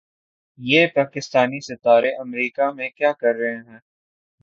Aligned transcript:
یہ 0.59 0.87
پاکستانی 0.95 1.59
ستارے 1.61 2.09
امریکا 2.17 2.71
میں 2.71 2.89
کیا 2.89 3.11
کررہے 3.13 3.55
ہیں 3.57 3.79